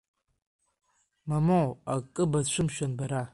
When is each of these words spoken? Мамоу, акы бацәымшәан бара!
Мамоу, 1.29 1.67
акы 1.97 2.23
бацәымшәан 2.31 2.91
бара! 2.99 3.21